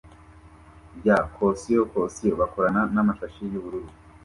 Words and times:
rya 0.97 1.17
caution 1.35 1.83
caution 1.91 2.31
bakorana 2.41 2.81
namashashi 2.93 3.41
yubururu 3.51 3.89